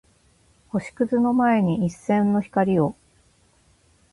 [0.69, 2.95] 星屑の前に一閃の光を